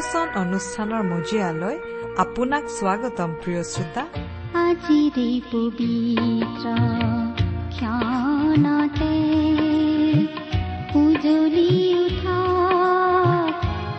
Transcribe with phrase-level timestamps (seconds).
[0.00, 1.76] ভক্তিবচন অনুষ্ঠানৰ মজিয়ালৈ
[2.24, 4.02] আপোনাক স্বাগতম প্ৰিয় শ্ৰোতা।
[4.66, 6.66] আজিৰে পবিত্ৰ
[7.74, 9.14] ক্ষণতে
[11.02, 11.72] উজলি
[12.04, 12.38] উঠা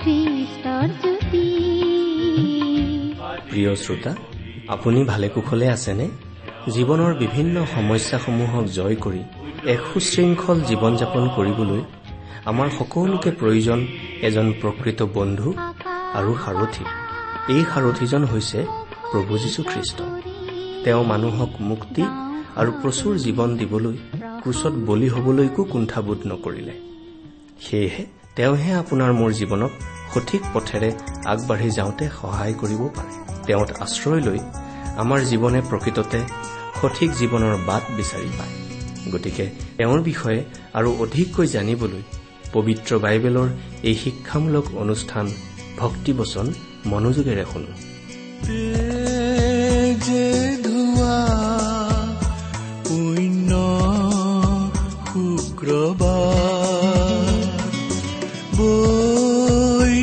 [0.02, 1.48] খ্ৰীষ্টৰ জ্যোতি।
[3.50, 4.12] প্ৰিয় শ্ৰোতা
[4.76, 6.08] আপুনি ভালে কুশলে আছেনে?
[6.76, 9.22] জীৱনৰ বিভিন্ন সমস্যাসমূহক জয় কৰি
[9.74, 11.82] এক সুশৃংখল জীৱন যাপন কৰিবলৈ
[12.52, 13.80] আমাৰ সকলোকে প্ৰয়োজন
[14.28, 15.50] এজন প্ৰকৃত বন্ধু
[16.20, 16.86] আৰু সাৰথী।
[17.54, 18.60] এই সাৰথীজন হৈছে
[19.12, 20.00] প্ৰভু যীশুখ্ৰীষ্ট।
[20.84, 22.04] তেওঁ মানুহক মুক্তি
[22.62, 23.96] আৰু প্ৰচুৰ জীৱন দিবলৈ
[24.44, 26.74] ক্ৰুচত বলি হবলৈকো কুণ্ঠাবোধ নকৰিলে।
[27.66, 28.04] সেয়েহে
[28.36, 29.72] তেওঁহে আপোনাৰ মোৰ জীৱনক
[30.14, 30.90] সঠিক পথেৰে
[31.26, 33.14] আগবাঢ়ি যাওঁতে সহায় কৰিব পাৰে।
[33.48, 34.40] তেওঁত আশ্ৰয় লৈ
[34.98, 36.20] আমাৰ জীৱনে প্ৰকৃততে
[36.82, 38.54] সঠিক জীৱনৰ বাট বিচাৰি পায়।
[39.12, 39.46] গতিকে
[39.78, 40.40] তেওঁৰ বিষয়ে
[40.74, 42.04] আৰু অধিককৈ জানিবলৈ
[42.54, 43.48] পবিত্ৰ বাইবেলৰ
[43.84, 45.26] এই শিক্ষামূলক অনুষ্ঠান
[45.82, 46.48] ভক্তিবচন
[46.86, 47.72] মনোযোগেৰে শুনো
[52.86, 53.52] পুণ্য
[55.08, 56.52] শুক্ৰবাৰ
[58.58, 59.96] বৈ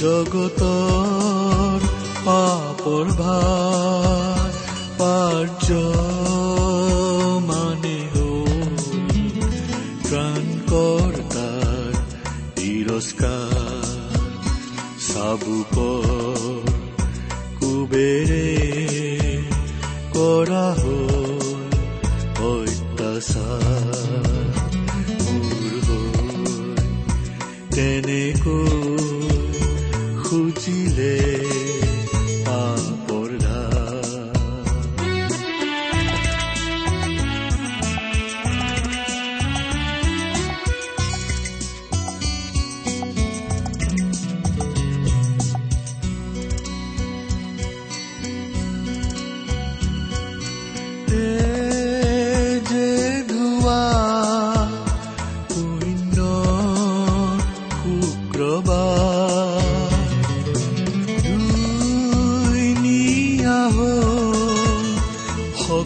[0.00, 1.80] জগতৰ
[2.26, 4.52] পাপৰ ভাৰ
[5.00, 5.68] পাৰ্য
[7.48, 7.98] মানে
[10.04, 10.49] ত্ৰাণকৰ্তাৰ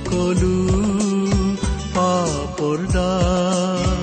[0.04, 0.56] সকলো
[1.94, 3.93] পাপৰ দাগ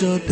[0.00, 0.30] তেজত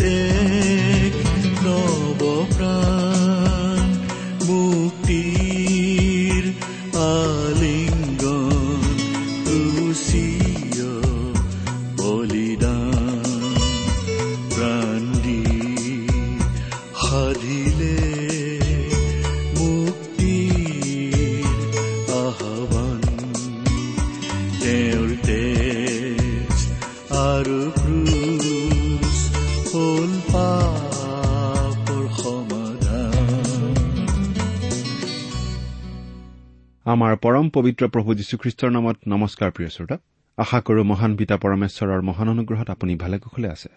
[37.24, 39.96] পৰম পবিত্ৰ প্ৰভু যীশুখ্ৰীষ্টৰ নামত নমস্কাৰ প্ৰিয় শ্ৰোতা।
[40.38, 43.68] আশা কৰো মহান পিতা পৰমেশ্বৰৰ মহান অনুগ্ৰহত আপুনি ভালে কুশলে আছে।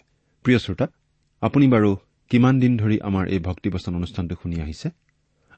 [0.44, 0.86] প্ৰিয় শ্ৰোতা
[1.42, 1.90] আপুনি বাৰু
[2.30, 4.88] কিমান দিন ধৰি আমাৰ এই ভক্তিবচন অনুষ্ঠানটো শুনি আহিছে?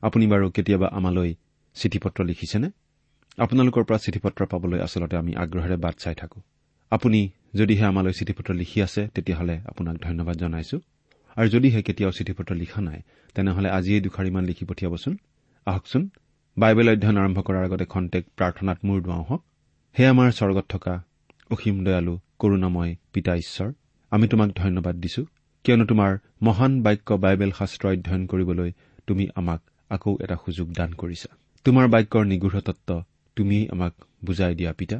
[0.02, 1.30] আপুনি বাৰু কেতিয়াবা আমালৈ
[1.76, 2.68] চিঠি পত্ৰ লিখিছেনে?
[3.38, 6.38] আপোনালোকৰ পৰা চিঠি পত্ৰ পাবলৈ আচলতে আমি আগ্ৰহেৰে বাট চাই থাকো।
[6.92, 7.20] আপুনি
[7.54, 10.76] যদিহে আমালৈ চিঠি পত্ৰ লিখি আছে তেতিয়াহ'লে আপোনাক ধন্যবাদ জনাইছো।
[11.36, 12.98] আৰু যদিহে কেতিয়াও চিঠি পত্ৰ লিখা নাই
[13.34, 15.14] তেনেহ'লে আজিয়েই দুখাৰিমান লিখি পঠিয়াবচোন।
[15.66, 16.02] আহকচোন
[16.56, 19.42] বাইবেল অধ্যয়ন আৰম্ভ কৰাৰ আগতে খন্তেক প্ৰাৰ্থনাত মূৰ দুৱাওঁ হওক।
[19.98, 20.94] হে আমাৰ স্বৰ্গত থকা
[21.50, 23.72] অসীম দয়ালু কৰুণাময় পিতা ঈশ্বৰ।
[24.12, 25.22] আমি তোমাক ধন্যবাদ দিছো
[25.64, 26.12] কিয়নো তোমাৰ
[26.42, 28.70] মহান বাক্য বাইবেল শাস্ত্ৰ অধ্যয়ন কৰিবলৈ
[29.06, 29.60] তুমি আমাক
[29.90, 31.30] আকৌ এটা সুযোগ দান কৰিছা।
[31.66, 32.88] তোমাৰ বাক্যৰ নিগৃঢ় তত্ব
[33.36, 33.94] তুমিয়েই আমাক
[34.24, 34.98] বুজাই দিয়া পিতা।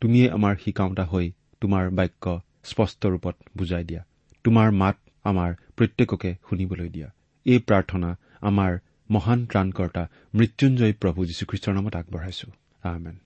[0.00, 1.26] তুমিয়েই আমাৰ শিকাওঁতা হৈ
[1.60, 2.24] তোমাৰ বাক্য
[2.64, 4.02] স্পষ্ট ৰূপত বুজাই দিয়া।
[4.44, 7.08] তোমাৰ মাত আমাৰ প্ৰত্যেককে শুনিবলৈ দিয়া।
[7.46, 8.72] এই প্ৰাৰ্থনা আমাৰ
[9.10, 12.52] মহান ত্ৰাণকৰ্তা মৃত্যুঞ্জয় প্ৰভু যীশুখ্ৰীষ্টৰ নামত আগবঢ়াইছো।
[12.82, 13.18] আমেন।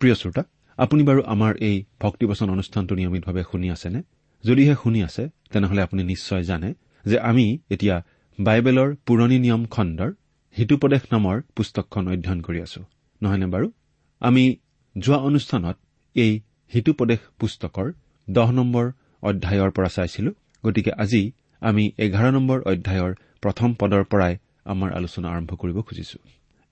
[0.00, 0.44] প্ৰিয় শ্ৰোতা
[0.76, 4.02] আপুনি বাৰু আমাৰ এই ভক্তিবচন অনুষ্ঠানটো নিয়মিতভাৱে শুনি আছেনে?
[4.44, 6.74] যদিহে শুনি আছে তেনেহলে আপুনি নিশ্চয় জানে
[7.04, 8.04] যে আমি এতিয়া
[8.40, 10.12] বাইবেলৰ পুৰণি নিয়ম খণ্ডৰ
[10.58, 12.84] হিতুপদেশ নামৰ পুস্তকখন অধ্যয়ন কৰি আছো।
[13.22, 13.72] নহয়নে বাৰু?
[14.20, 14.56] আমি
[14.98, 15.76] যোৱা অনুষ্ঠানত
[16.14, 16.40] এই
[16.74, 17.92] হিতুপদেশ পুস্তকৰ
[18.30, 18.86] দহ নম্বৰ
[19.22, 20.30] অধ্যায়ৰ পৰা চাইছিলো।
[20.64, 21.22] গতিকে আজি
[21.62, 23.12] আমি এঘাৰ নম্বৰ অধ্যায়ৰ
[23.42, 26.18] প্ৰথম পদৰ পৰাই আমাৰ আলোচনা আৰম্ভ কৰিব খুজিছো।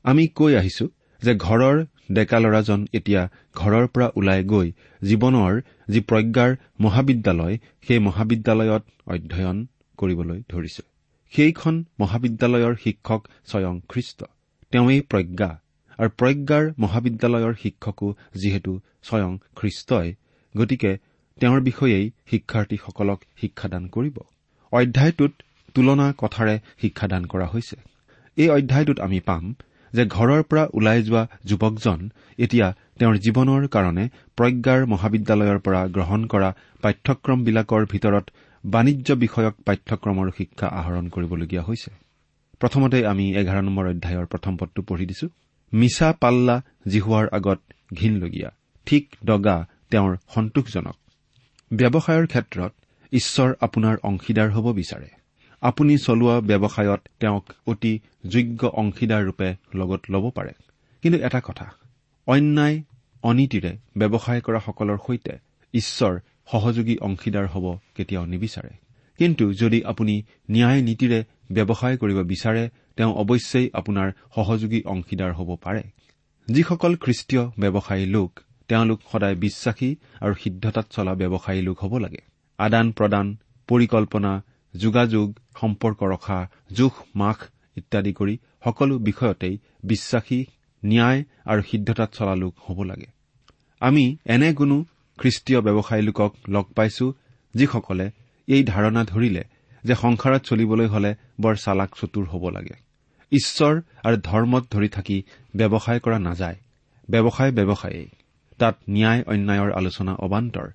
[0.05, 0.87] আমি কৈ আহিছো
[1.23, 1.77] যে ঘৰৰ
[2.13, 3.23] ডেকা ল'ৰাজন এতিয়া
[3.55, 4.69] ঘৰৰ পৰা ওলাই গৈ
[5.03, 5.55] জীৱনৰ
[5.89, 9.67] যি প্ৰজ্ঞাৰ মহাবিদ্যালয় সেই মহাবিদ্যালয়ত অধ্যয়ন
[9.97, 10.83] কৰিবলৈ ধৰিছে।
[11.33, 14.25] সেইখন মহাবিদ্যালয়ৰ শিক্ষক স্বয়ং খ্ৰীষ্ট।
[14.73, 15.51] তেওঁৱেই প্ৰজ্ঞা।
[15.99, 18.09] আৰু প্ৰজ্ঞাৰ মহাবিদ্যালয়ৰ শিক্ষকো
[18.41, 18.73] যিহেতু
[19.03, 20.09] স্বয়ং খ্ৰীষ্টই
[20.55, 20.91] গতিকে
[21.39, 24.17] তেওঁৰ বিষয়েই শিক্ষাৰ্থীসকলক শিক্ষাদান কৰিব।
[24.73, 25.33] অধ্যায়টোত
[25.75, 27.77] তুলনা কথাৰে শিক্ষাদান কৰা হৈছে।
[28.37, 29.45] এই অধ্যায়টোত আমি পাম
[29.93, 32.01] যে ঘৰৰ পৰা ওলাই যোৱা যুৱকজন
[32.39, 32.67] এতিয়া
[32.99, 34.05] তেওঁৰ জীৱনৰ কাৰণে
[34.39, 36.51] প্ৰজ্ঞাৰ মহাবিদ্যালয়ৰ পৰা গ্ৰহণ কৰা
[36.83, 38.27] পাঠ্যক্ৰমবিলাকৰ ভিতৰত
[38.65, 41.91] বাণিজ্য বিষয়ক পাঠ্যক্ৰমৰ শিক্ষা আহৰণ কৰিবলগীয়া হৈছে।
[42.61, 45.27] প্ৰথমতে আমি এঘাৰ নম্বৰ অধ্যায়ৰ প্ৰথম পদটো পঢ়ি দিছো।
[45.73, 47.61] মিছা পাল্লা জিহুৱাৰ আগত
[47.95, 48.51] ঘীনলগীয়া
[48.87, 50.97] ঠিক দগা তেওঁৰ সন্তোষজনক।
[51.73, 52.73] ব্যৱসায়ৰ ক্ষেত্ৰত
[53.13, 55.09] ঈশ্বৰ আপোনাৰ অংশীদাৰ হ'ব বিচাৰে।
[55.61, 60.53] আপুনি চলোৱা ব্যৱসায়ত তেওঁক অতি যোগ্য অংশীদাৰ ৰূপে লগত ল'ব পাৰে।
[61.03, 61.73] কিন্তু এটা কথা
[62.27, 62.83] অন্যায়
[63.23, 65.33] অনীতিৰে ব্যৱসায় কৰাসকলৰ সৈতে
[65.75, 66.19] ঈশ্বৰ
[66.51, 68.71] সহযোগী অংশীদাৰ হ'ব কেতিয়াও নিবিচাৰে।
[69.19, 72.69] কিন্তু যদি আপুনি ন্যায় নীতিৰে ব্যৱসায় কৰিব বিচাৰে
[72.99, 75.83] তেওঁ অৱশ্যেই আপোনাৰ সহযোগী অংশীদাৰ হ'ব পাৰে।
[76.49, 78.31] যিসকল খ্ৰীষ্টীয় ব্যৱসায়ী লোক
[78.69, 79.91] তেওঁলোক সদায় বিশ্বাসী
[80.21, 82.23] আৰু সিদ্ধতাত চলা ব্যৱসায়ী লোক হ'ব লাগে।
[82.59, 83.27] আদান প্ৰদান
[83.69, 84.33] পৰিকল্পনা
[84.75, 85.27] যোগাযোগ
[85.61, 86.39] সম্পৰ্ক ৰখা
[86.73, 87.39] জোখ মাখ
[87.77, 88.35] ইত্যাদি কৰি
[88.65, 89.55] সকলো বিষয়তেই
[89.85, 90.39] বিশ্বাসী
[90.83, 93.09] ন্যায় আৰু সিদ্ধতাত চলা লোক হ'ব লাগে।
[93.81, 94.77] আমি এনে কোনো
[95.19, 97.07] খ্ৰীষ্টীয় ব্যৱসায়ী লোকক লগ পাইছো
[97.55, 98.07] যিসকলে
[98.49, 99.43] এই ধাৰণা ধৰিলে
[99.85, 101.11] যে সংসাৰত চলিবলৈ হলে
[101.41, 102.88] বৰ চালাক চতুৰ হ'ব লাগে।
[103.33, 105.23] ঈশ্বৰ আৰু ধৰ্মত ধৰি থাকি
[105.57, 106.57] ব্যৱসায় কৰা নাযায়।
[107.11, 108.09] ব্যৱসায় ব্যৱসায়েই।
[108.59, 110.69] তাত ন্যায় অন্যায়ৰ আলোচনা অবান্তৰ।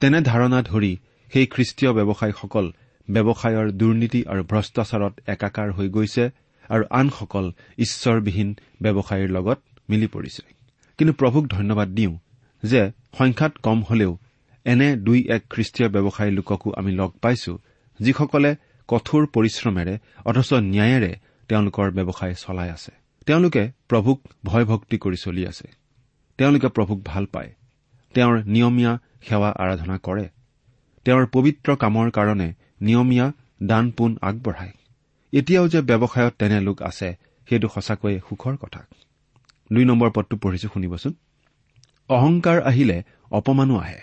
[0.00, 0.96] তেনে ধাৰণা ধৰি
[1.32, 2.72] সেই খ্ৰীষ্টীয় ব্যৱসায়ীসকল
[3.10, 6.30] ব্যৱসায়ৰ দুৰ্নীতি আৰু ভ্ৰষ্টাচাৰত একাকাৰ হৈ গৈছে
[6.68, 9.58] আৰু আনসকল ঈশ্বৰবিহীন ব্যৱসায়ীৰ লগত
[9.90, 10.42] মিলি পৰিছে।
[10.98, 12.18] কিন্তু প্ৰভুক ধন্যবাদ দিওঁ
[12.62, 14.18] যে সংখ্যাত কম হলেও
[14.64, 17.58] এনে দুই এক খ্ৰীষ্টীয় ব্যৱসায়ী লোককো আমি লগ পাইছো
[18.00, 18.56] যিসকলে
[18.88, 21.16] কঠোৰ পৰিশ্ৰমেৰে অথচ ন্যায়েৰে
[21.50, 22.92] তেওঁলোকৰ ব্যৱসায় চলাই আছে।
[23.26, 25.66] তেওঁলোকে প্ৰভুক ভয় ভক্তি কৰি চলি আছে।
[26.38, 27.50] তেওঁলোকে প্ৰভুক ভাল পায়।
[28.14, 28.92] তেওঁৰ নিয়মীয়া
[29.28, 30.28] সেৱা আৰাধনা কৰে।
[31.04, 32.48] তেওঁৰ পবিত্ৰ কামৰ কাৰণে
[32.80, 33.26] নিয়মীয়া
[33.62, 34.72] দান পোন আগবঢ়ায়।
[35.32, 37.08] এতিয়াও যে ব্যৱসায়ত তেনে লোক আছে
[37.48, 38.80] সেইটো সঁচাকৈয়ে সুখৰ কথা।
[39.72, 41.12] দুই নম্বৰ পদটো পঢ়িছো শুনিবচোন।
[42.08, 44.00] অহংকাৰ আহিলে অপমানো আহে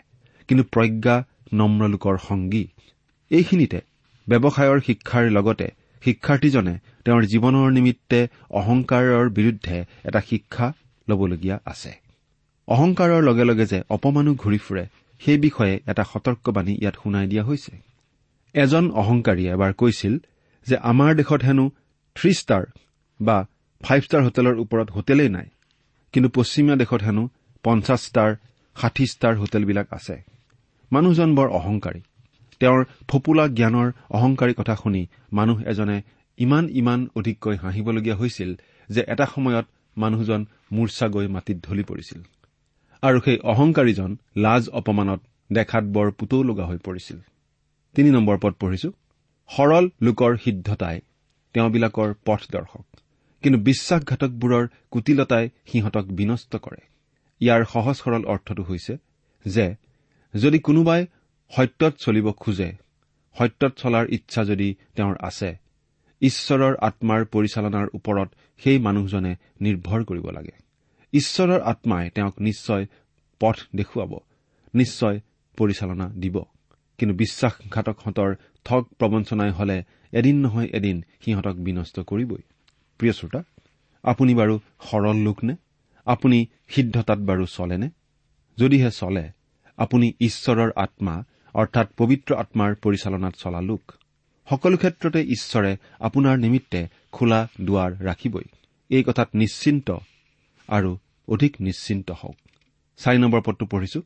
[0.47, 1.15] কিন্তু প্ৰজ্ঞা
[1.53, 2.67] নম্ৰ লোকৰ সংগী
[3.31, 3.79] এইখিনিতে
[4.27, 5.67] ব্যৱসায়ৰ শিক্ষাৰ লগতে
[6.05, 6.75] শিক্ষাৰ্থীজনে
[7.05, 10.73] তেওঁৰ জীৱনৰ নিমিত্তে অহংকাৰৰ বিৰুদ্ধে এটা শিক্ষা
[11.09, 11.91] ল'বলগীয়া আছে।
[12.67, 14.85] অহংকাৰৰ লগে লগে যে অপমানো ঘূৰি ফুৰে
[15.21, 17.73] সেই বিষয়ে এটা সতৰ্কবাণী ইয়াত শুনাই দিয়া হৈছে।
[18.53, 20.13] এজন অহংকাৰীয়ে এবাৰ কৈছিল
[20.67, 21.71] যে আমাৰ দেশত হেনো
[22.15, 22.63] থ্ৰী ষ্টাৰ
[23.21, 23.45] বা
[23.83, 25.47] ফাইভ ষ্টাৰ হোটেলৰ ওপৰত হোটেলেই নাই
[26.13, 27.29] কিন্তু পশ্চিমীয়া দেশত হেনো
[27.63, 28.35] পঞ্চাছ ষ্টাৰ
[28.81, 30.15] ষাঠি ষ্টাৰ হোটেলবিলাক আছে।
[30.91, 32.01] মানুহজন বৰ অহংকাৰী।
[32.59, 36.01] তেওঁৰ ফপুলা জ্ঞানৰ অহংকাৰী কথা শুনি মানুহ এজনে
[36.37, 38.55] ইমান ইমান অধিককৈ হাঁহিবলগীয়া হৈছিল
[38.89, 39.65] যে এটা সময়ত
[39.97, 42.21] মানুহজন মূৰ্ছা গৈ মাটিত ঢলি পৰিছিল।
[43.01, 45.21] আৰু সেই অহংকাৰীজন লাজ অপমানত
[45.53, 47.17] দেখাত বৰ পুতৌ লগা হৈ পৰিছিল।
[47.95, 48.91] তিনি নম্বৰ পদ পঢ়িছো।
[49.49, 51.01] সৰল লোকৰ সিদ্ধতাই
[51.53, 52.85] তেওঁবিলাকৰ পথ দৰ্শক।
[53.43, 56.81] কিন্তু বিশ্বাসঘাতকবোৰৰ কুটিলতাই সিহঁতক বিনষ্ট কৰে।
[57.39, 58.97] ইয়াৰ সহজ সৰল অৰ্থটো হৈছে
[59.45, 59.75] যে
[60.33, 61.05] যদি কোনোবাই
[61.51, 62.69] সত্যত চলিব খোজে
[63.35, 65.49] সত্যত চলাৰ ইচ্ছা যদি তেওঁৰ আছে
[66.21, 68.29] ঈশ্বৰৰ আত্মাৰ পৰিচালনাৰ ওপৰত
[68.63, 70.55] সেই মানুহজনে নিৰ্ভৰ কৰিব লাগে।
[71.13, 72.83] ঈশ্বৰৰ আত্মাই তেওঁক নিশ্চয়
[73.41, 74.11] পথ দেখুৱাব
[74.73, 75.17] নিশ্চয়
[75.57, 76.35] পৰিচালনা দিব।
[76.99, 78.31] কিন্তু বিশ্বাসঘাতকহঁতৰ
[78.65, 79.77] ঠগ প্ৰবঞ্চনাই হলে
[80.11, 82.41] এদিন নহয় এদিন সিহঁতক বিনষ্ট কৰিবই।
[82.99, 83.41] প্ৰিয় শ্ৰোতা
[84.03, 84.55] আপুনি বাৰু
[84.89, 85.55] সৰল লোক নে
[86.07, 86.37] আপুনি
[86.69, 87.87] সিদ্ধতাত বাৰু চলেনে?
[88.57, 89.25] যদিহে চলে
[89.77, 91.15] আপুনি ঈশ্বৰৰ আত্মা
[91.57, 93.91] অৰ্থাৎ পবিত্ৰ আত্মাৰ পৰিচালনাত চলা লোক।
[94.49, 98.47] সকলো ক্ষেত্ৰতে ঈশ্বৰে আপোনাৰ নিমিত্তে খোলা দুৱাৰ ৰাখিবই।
[98.89, 99.97] এই কথাত নিশ্চিন্ত
[100.69, 100.97] আৰু
[101.27, 102.37] অধিক নিশ্চিন্ত হওক।
[102.97, 104.01] চাৰি নম্বৰ পদটো পঢ়িছো।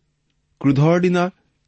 [0.61, 1.23] ক্ৰোধৰ দিনা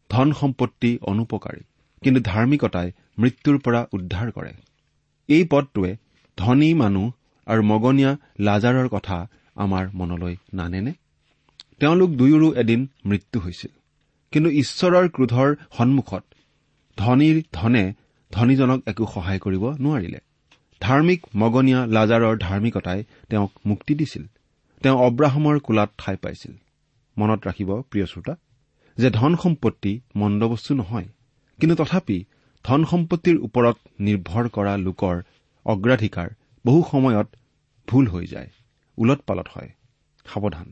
[0.10, 1.62] ধন সম্পত্তি অনুপকাৰী
[2.02, 4.54] কিন্তু ধাৰ্মিকতাই মৃত্যুৰ পৰা উদ্ধাৰ কৰে।
[5.28, 5.92] এই পদটোৱে
[6.38, 7.12] ধনী মানুহ
[7.48, 9.18] আৰু মগনীয়া লাজাৰৰ কথা
[9.56, 10.94] আমাৰ মনলৈ নানেনে?
[11.80, 13.72] তেওঁলোক দুয়োৰো এদিন মৃত্যু হৈছিল।
[14.34, 16.24] কিন্তু ঈশ্বৰৰ ক্ৰোধৰ সন্মুখত
[16.98, 17.84] ধনীৰ ধনে
[18.32, 20.20] ধনীজনক একো সহায় কৰিব নোৱাৰিলে।
[20.82, 24.24] ধাৰ্মিক মগনীয়া লাজাৰৰ ধাৰ্মিকতাই তেওঁক মুক্তি দিছিল।
[24.82, 26.54] তেওঁ অব্ৰাহমৰ কোলাত ঠাই পাইছিল।
[27.18, 28.34] মনত ৰাখিব প্ৰিয় শ্ৰোতা
[28.98, 31.08] যে ধন সম্পত্তি মন্দ বস্তু নহয়
[31.60, 32.18] কিন্তু তথাপি
[32.66, 35.16] ধন সম্পত্তিৰ ওপৰত নিৰ্ভৰ কৰা লোকৰ
[35.66, 36.30] অগ্ৰাধিকাৰ
[36.66, 37.28] বহু সময়ত
[37.88, 38.50] ভুল হৈ যায়
[38.98, 39.70] ওলট পালট হয়।
[40.25, 40.68] সাৱধান।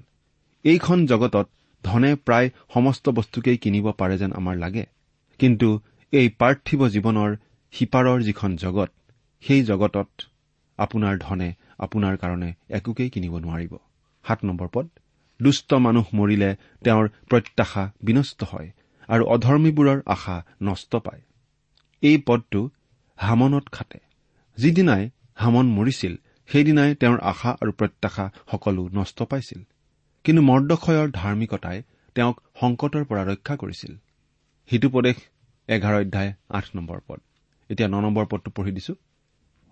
[0.63, 1.47] এইখন জগতত
[1.83, 4.85] ধনে প্ৰায় সমস্ত বস্তুকেই কিনিব পাৰে যেন আমাৰ লাগে।
[5.39, 5.69] কিন্তু
[6.13, 7.31] এই পাৰ্থিৱ জীৱনৰ
[7.73, 8.91] সিপাৰৰ যিখন জগত
[9.43, 10.09] সেই জগতত
[10.79, 13.73] আপোনাৰ ধনে আপোনাৰ কাৰণে একোকেই কিনিব নোৱাৰিব।
[14.25, 14.87] সাত নম্বৰ পদ
[15.39, 18.71] দুষ্ট মানুহ মৰিলে তেওঁৰ প্ৰত্যাশা বিনষ্ট হয়
[19.07, 21.21] আৰু অধৰ্মীবোৰৰ আশা নষ্ট পায়।
[22.01, 22.69] এই পদটো
[23.15, 23.99] হামনত খাটে।
[24.57, 26.13] যিদিনাই হামন মৰিছিল
[26.49, 29.61] সেইদিনাই তেওঁৰ আশা আৰু প্ৰত্যাশা সকলো নষ্ট পাইছিল।
[30.25, 31.77] কিন্তু মৰ্দশয়ৰ ধাৰ্মিকতাই
[32.15, 33.91] তেওঁক সংকটৰ পৰা ৰক্ষা কৰিছিল।
[34.69, 35.17] সিটোপদেশ
[35.69, 37.19] এঘাৰ অধ্যায় আঠ নম্বৰ পদ।
[37.69, 38.93] এতিয়া ন নম্বৰ পদটো পঢ়ি দিছো।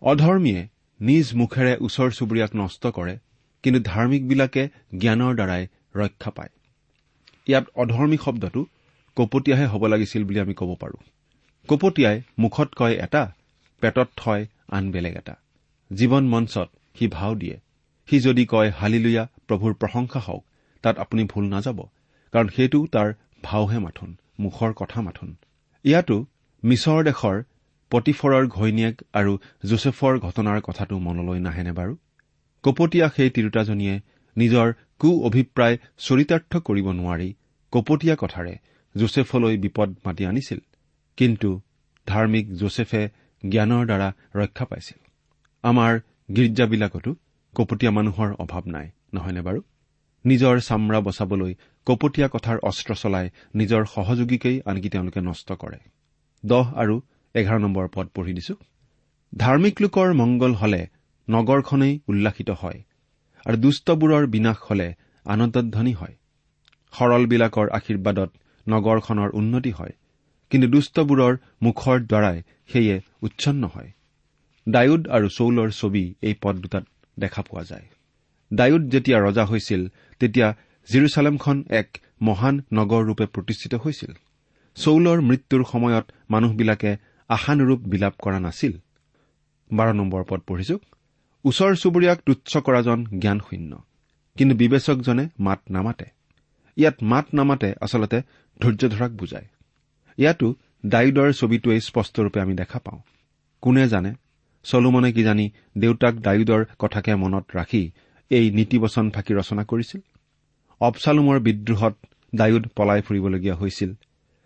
[0.02, 0.68] অধৰ্মীয়ে
[1.00, 3.16] নিজ মুখেৰে ওচৰ চুবুৰীয়াক নষ্ট কৰে
[3.64, 4.64] কিন্তু ধাৰ্মিকবিলাকে
[4.98, 5.64] জ্ঞানৰ দ্বাৰাই
[5.96, 6.50] ৰক্ষা পায়।
[7.48, 8.66] ইয়াত অধৰ্মী শব্দটো
[9.16, 11.02] কপটীয়াহে হ'ব লাগিছিল বুলি আমি ক'ব পাৰোঁ।
[11.68, 13.24] কপটীয়াই মুখত কয় এটা
[13.80, 15.36] পেটত থয় আন বেলেগ এটা।
[15.92, 17.58] জীৱন মঞ্চত সি ভাও দিয়ে।
[18.08, 20.44] সি যদি কয় হালিলুয়া প্ৰভুৰ প্ৰশংসা হওক
[20.84, 21.80] তাত আপুনি ভুল নাযাব
[22.34, 23.10] কাৰণ সেইটো তাৰ
[23.44, 25.30] ভাওহে মাথোন মুখৰ কথা মাথোন।
[25.86, 26.18] ইয়াতো
[26.64, 27.38] মিছৰ দেশৰ
[27.92, 29.32] পতিফৰৰ ঘৈণীয়েক আৰু
[29.70, 31.94] জোচেফৰ ঘটনাৰ কথাটো মনলৈ নাহেনে বাৰু?
[32.64, 33.96] কপটীয়া সেই তিৰোতাজনীয়ে
[34.38, 34.68] নিজৰ
[35.02, 35.76] কু অভিপ্ৰায়
[36.06, 37.30] চৰিতাৰ্থ কৰিব নোৱাৰি
[37.74, 38.54] কপটীয়া কথাৰে
[38.96, 40.60] জোচেফলৈ বিপদ মাতি আনিছিল
[41.18, 41.50] কিন্তু
[42.08, 43.04] ধাৰ্মিক জোচেফে
[43.44, 45.00] জ্ঞানৰ দ্বাৰা ৰক্ষা পাইছিল।
[45.64, 45.94] আমাৰ
[46.36, 47.12] গীৰ্জাবিলাকতো
[47.56, 49.62] কপটীয়া মানুহৰ অভাৱ নাই। নহয়নে বাৰু?
[50.26, 51.54] নিজৰ চামৰা বচাবলৈ
[51.88, 55.80] কপটীয়া কথাৰ অস্ত্ৰ চলাই নিজৰ সহযোগীকেই আনকি তেওঁলোকে নষ্ট কৰে।
[56.46, 56.96] দহ আৰু
[57.36, 58.56] এঘাৰ নম্বৰ পদ পঢ়ি দিছো।
[59.38, 60.82] ধাৰ্মিক লোকৰ মংগল হলে
[61.30, 62.80] নগৰখনেই উল্লাসিত হয়
[63.46, 64.88] আৰু দুষ্টবোৰৰ বিনাশ হলে
[65.26, 66.16] আনন্দধ্বনি হয়।
[66.94, 68.30] সৰলবিলাকৰ আশীৰ্বাদত
[68.68, 69.94] নগৰখনৰ উন্নতি হয়
[70.52, 72.38] কিন্তু দুষ্টবোৰৰ মুখৰ দ্বাৰাই
[72.68, 73.90] সেয়ে উচ্ছন্ন হয়।
[74.70, 76.86] ডায়ুদ আৰু চৌলৰ ছবি এই পদ দুটাত
[77.20, 77.86] দেখা পোৱা যায়।
[78.54, 79.88] ডায়ুদ যেতিয়া ৰজা হৈছিল
[80.20, 80.56] তেতিয়া
[80.92, 84.12] জিৰচালেমখন এক মহান নগৰৰূপে প্ৰতিষ্ঠিত হৈছিল।
[84.76, 88.72] চৌলৰ মৃত্যুৰ সময়ত মানুহবিলাকে আশানুৰূপ বিলাপ কৰা নাছিল।
[90.28, 90.80] পদ পঢ়িছো।
[91.46, 93.84] ওচৰ চুবুৰীয়াক তুচ্ছ কৰাজন জ্ঞান শূন্য
[94.38, 96.06] কিন্তু বিবেচকজনে মাত নামাতে।
[96.78, 98.22] ইয়াত মাত নামাতে আচলতে
[98.62, 99.48] ধৈৰ্য ধৰাক বুজায়।
[100.18, 103.00] ইয়াতো ডায়ুদৰ ছবিটোৱেই স্পষ্টৰূপে আমি দেখা পাওঁ।
[103.62, 104.14] কোনে জানে?
[104.64, 107.92] চলোমনে কিজানি দেউতাক ডায়ুদৰ কথাকে মনত ৰাখি
[108.32, 110.02] এই নীতিবচন ফাঁকি ৰচনা কৰিছিল।
[110.82, 111.96] অবচালুমৰ বিদ্ৰোহত
[112.34, 113.90] ডায়ুদ পলাই ফুৰিবলগীয়া হৈছিল।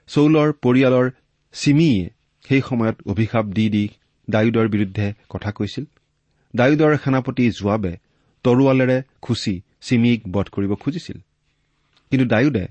[0.09, 1.07] চৌলৰ পৰিয়ালৰ
[1.53, 2.09] চিমিয়ে
[2.45, 3.89] সেই সময়ত অভিশাপ দি দি
[4.29, 5.85] ডায়ুদৰ বিৰুদ্ধে কথা কৈছিল।
[6.55, 7.93] ডায়ুদৰ সেনাপতি জোৱাবে
[8.45, 11.17] তৰোৱালেৰে খুচি চিমিক বধ কৰিব খুজিছিল।
[12.11, 12.65] কিন্তু ডায়ুদে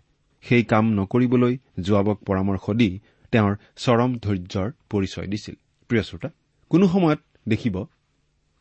[0.44, 2.90] সেই কাম নকৰিবলৈ জোৱাবক পৰামৰ্শ দি
[3.32, 5.54] তেওঁৰ চৰম ধৈৰ্যৰ পৰিচয় দিছিল।
[5.90, 6.28] প্ৰিয় শ্ৰোতা
[6.70, 7.74] কোনো সময়ত দেখিব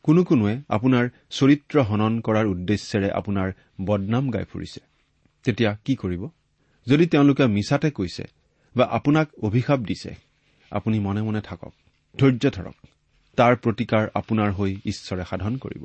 [0.04, 3.52] কোনো কোনোৱে আপোনাৰ চৰিত্ৰ হনন কৰাৰ উদ্দেশ্যেৰে আপোনাৰ
[3.86, 4.80] বদনাম গাই ফুৰিছে।
[5.44, 6.30] তেতিয়া কি কৰিব?
[6.88, 8.24] যদি তেওঁলোকে মিছাতে কৈছে
[8.76, 10.16] বা আপোনাক অভিশাপ দিছে
[10.72, 11.74] আপুনি মনে মনে থাকক
[12.18, 12.76] ধৈৰ্য ধৰক।
[13.36, 15.84] তাৰ প্ৰতিকাৰ আপোনাৰ হৈ ঈশ্বৰে সাধন কৰিব।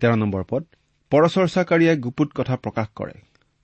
[0.00, 0.64] তেৰ নম্বৰ পদ
[1.10, 3.12] পৰচৰ্চাকাৰীয়ে গুপুত কথা প্ৰকাশ কৰে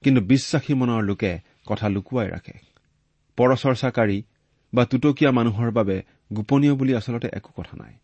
[0.04, 2.52] কিন্তু বিশ্বাসী মনৰ লোকে কথা লুকুৱাই ৰাখে।
[3.36, 4.22] পৰচৰ্চাকাৰী
[4.74, 7.94] বা তুতকীয়া মানুহৰ বাবে গোপনীয় বুলি আচলতে একো কথা নাই।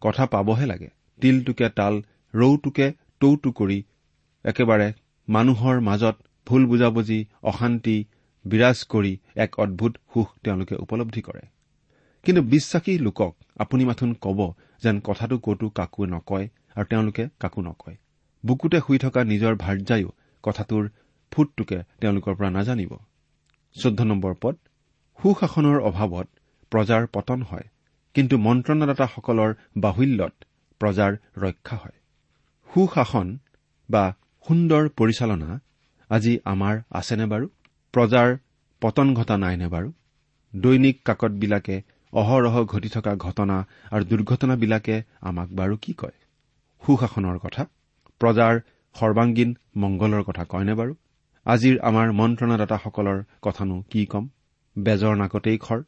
[0.00, 0.88] কথা পাবহে লাগে।
[1.20, 1.94] তিলটোকে তাল
[2.34, 2.86] ৰৌটোকে
[3.20, 3.78] টৌটো কৰি
[4.44, 4.88] একেবাৰে
[5.28, 7.96] মানুহৰ মাজত ভুল বুজাবুজি অশান্তি
[8.44, 9.12] বিৰাজ কৰি
[9.44, 11.42] এক অদ্ভুত সুখ তেওঁলোকে উপলব্ধি কৰে।
[12.26, 14.40] কিন্তু বিশ্বাসী লোকক আপুনি মাথোন কব
[14.82, 16.46] যেন কথাটো কতো কাকো নকয়
[16.76, 17.96] আৰু তেওঁলোকে কাকো নকয়।
[18.44, 20.10] বুকুতে শুই থকা নিজৰ ভাৰ্যায়ো
[20.44, 20.84] কথাটোৰ
[21.32, 22.92] ফুটটোকে তেওঁলোকৰ পৰা নাজানিব।
[23.76, 24.56] চৈধ্য নম্বৰ পদ
[25.18, 26.28] সুশাসনৰ অভাৱত
[26.72, 27.66] প্ৰজাৰ পতন হয়
[28.14, 30.34] কিন্তু মন্ত্ৰণাদাতাসকলৰ বাহুল্যত
[30.80, 31.96] প্ৰজাৰ ৰক্ষা হয়।
[32.70, 33.28] সুশাসন
[33.88, 34.04] বা
[34.46, 35.60] সুন্দৰ পৰিচালনা
[36.10, 37.46] আজি আমাৰ আছেনে বাৰু?
[37.94, 38.36] প্ৰজাৰ
[38.82, 39.92] পতন ঘটা নাইনে বাৰু?
[40.54, 41.76] দৈনিক কাকতবিলাকে
[42.12, 43.56] অহৰহ ঘটি থকা ঘটনা
[43.90, 46.16] আৰু দুৰ্ঘটনাবিলাকে আমাক বাৰু কি কয়?
[46.82, 47.62] সুশাসনৰ কথা
[48.20, 48.54] প্ৰজাৰ
[48.96, 50.94] সৰ্বাংগীন মংগলৰ কথা কয়নে বাৰু?
[51.46, 54.24] আজিৰ আমাৰ মন্ত্ৰণাদাতাসকলৰ কথানো কি ক'ম?
[54.76, 55.82] বেজৰ নাকতেই খৰ।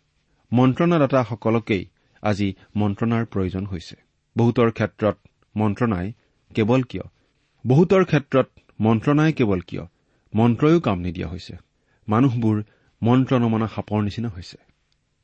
[0.52, 1.84] মন্ত্ৰণাদাতাসকলকেই
[2.22, 3.96] আজি মন্ত্ৰণাৰ প্ৰয়োজন হৈছে।
[4.40, 5.16] বহুতৰ ক্ষেত্ৰত
[5.56, 6.12] মন্ত্ৰণাই
[6.54, 7.06] কেৱল কিয়?
[7.66, 8.48] বহুতৰ ক্ষেত্ৰত
[8.80, 9.84] মন্ত্ৰণাই কেৱল কিয়?
[10.34, 11.54] মন্ত্ৰয়ো কাম নিদিয়া হৈছে।
[12.08, 12.62] মানুহবোৰ
[13.02, 14.58] মন্ত্ৰ নমনা সাপৰ নিচিনা হৈছে।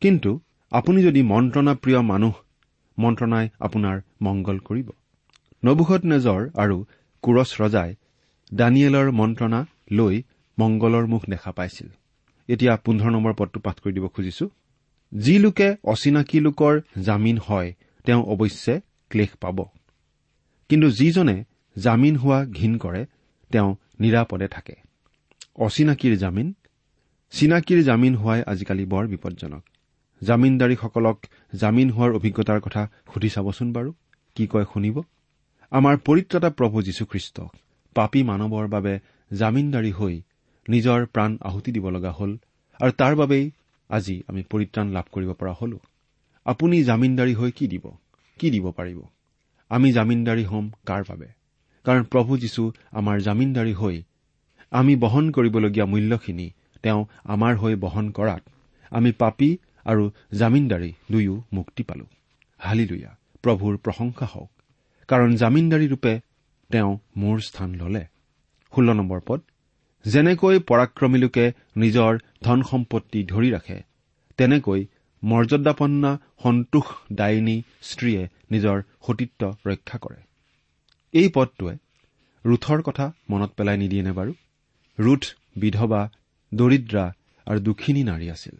[0.00, 2.34] কিন্তু আপুনি যদি মন্ত্ৰণা প্ৰিয় মানুহ
[2.98, 4.88] মন্ত্ৰণাই আপোনাৰ মংগল কৰিব।
[5.64, 6.76] নবুখত নেজৰ আৰু
[7.22, 7.94] কোৰছ ৰজাই
[8.54, 9.60] দানিয়েলৰ মন্ত্ৰণা
[9.92, 10.22] লৈ
[10.58, 11.88] মংগলৰ মুখ দেখা পাইছিল।
[12.48, 14.50] এতিয়া পোন্ধৰ নম্বৰ পদটো পাঠ কৰি দিব খুজিছো।
[15.12, 19.64] যি লোকে অচিনাকি লোকৰ জামিন হয় তেওঁ অৱশ্যে ক্লেশ পাব।
[20.68, 21.44] কিন্তু যিজনে
[21.78, 23.06] জামিন হোৱা ঘীন কৰে
[23.52, 24.74] তেওঁ নিৰাপদে থাকে।
[25.56, 26.54] অচিনাকিৰ জামিন?
[27.30, 29.64] চিনাকিৰ জামিন হোৱাই আজিকালি বৰ বিপদজনক।
[30.22, 33.92] জামিনদাৰীসকলক জামিন হোৱাৰ অভিজ্ঞতাৰ কথা সুধি চাবচোন বাৰু
[34.34, 35.02] কি কয় শুনিব?
[35.70, 37.40] আমাৰ পৰিত্ৰতা প্ৰভু যীশুখ্ৰীষ্ট
[37.94, 38.98] পাপী মানৱৰ বাবে
[39.32, 40.22] জামিনদাৰী হৈ
[40.68, 42.36] নিজৰ প্ৰাণ আহুতি দিব লগা হ'ল
[42.80, 43.50] আৰু তাৰ বাবেই
[43.88, 45.78] আজি আমি পৰিত্ৰাণ লাভ কৰিব পৰা হলো।
[46.44, 47.90] আপুনি জামিনদাৰী হৈ কি দিব?
[48.40, 48.98] কি দিব পাৰিব?
[49.68, 51.28] আমি জামিনদাৰী হ'ম কাৰ বাবে?
[51.84, 54.02] কাৰণ প্ৰভু যীশু আমাৰ জামিনদাৰী হৈ
[54.70, 56.50] আমি বহন কৰিবলগীয়া মূল্যখিনি
[56.82, 58.42] তেওঁ আমাৰ হৈ বহন কৰাত
[58.90, 62.06] আমি পাপী আৰু জামিনদাৰী দুয়ো মুক্তি পালো।
[62.58, 64.50] হালিলুয়া। প্ৰভুৰ প্ৰশংসা হওক।
[65.08, 66.20] কাৰণ জামিনদাৰী ৰূপে
[66.70, 68.04] তেওঁ মোৰ স্থান ললে।
[68.72, 69.40] ষোল্ল নম্বৰ পদ।
[70.04, 73.82] যেনেকৈ পৰাক্ৰমী লোকে নিজৰ ধন সম্পত্তি ধৰি ৰাখে
[74.36, 74.86] তেনেকৈ
[75.24, 80.20] মৰ্যাদাপন্না সন্তোষদায়িনী স্ত্ৰীয়ে নিজৰ সতীত্ব ৰক্ষা কৰে।
[81.14, 81.76] এই পদটোৱে
[82.44, 84.32] ৰুথৰ কথা মনত পেলাই নিদিয়েনে বাৰু?
[84.98, 85.24] ৰুথ
[85.56, 86.10] বিধৱা
[86.54, 87.12] দৰিদ্ৰা
[87.46, 88.56] আৰু দুখিনী নাৰী আছিল।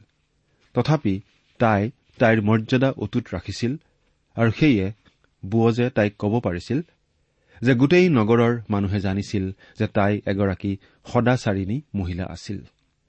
[0.74, 1.20] তথাপি
[1.58, 3.76] তাই তাইৰ মৰ্যাদা অটুট ৰাখিছিল
[4.36, 4.92] আৰু সেয়ে
[5.44, 6.82] বুৱজে তাইক ক'ব পাৰিছিল
[7.62, 12.58] যে গোটেই নগৰৰ মানুহে জানিছিল যে তাই এগৰাকী সদাচাৰিণী মহিলা আছিল।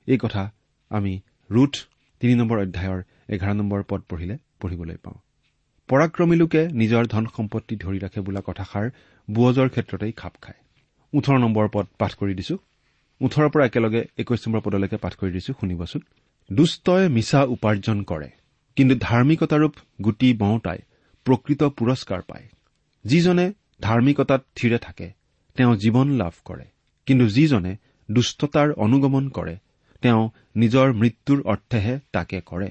[0.07, 0.51] এই কথা
[0.89, 1.19] আমি
[1.51, 1.73] ৰুথ
[2.19, 5.17] তিনি নম্বৰ অধ্যায়ৰ এঘাৰ নম্বৰ পদ পঢ়িলে পঢ়িবলৈ পাওঁ।
[5.89, 8.87] পৰাক্ৰমী লোকে নিজৰ ধন সম্পত্তি ধৰি ৰাখে বোলা কথাষাৰ
[9.27, 10.59] বুৱজৰ ক্ষেত্ৰতেই খাপ খায়।
[11.13, 12.55] ওঠৰ নম্বৰ পদ পাঠ কৰি দিছো।
[13.21, 16.01] ওঠৰৰ পৰা একেলগে একৈশ নম্বৰ পদলৈকে পাঠ কৰি দিছো শুনিবচোন।
[16.51, 18.29] দুষ্টই মিছা উপাৰ্জন কৰে
[18.77, 20.79] কিন্তু ধাৰ্মিকতাৰূপ গুটি বওঁতাই
[21.25, 22.45] প্ৰকৃত পুৰস্কাৰ পায়।
[23.05, 25.07] যিজনে ধাৰ্মিকতাত থিৰে থাকে
[25.55, 26.65] তেওঁ জীৱন লাভ কৰে।
[27.07, 27.77] কিন্তু যিজনে
[28.11, 29.55] দুষ্টতাৰ অনুগমন কৰে
[30.01, 32.69] তেওঁ নিজৰ মৃত্যুৰ অৰ্থেহে তাকে কৰে।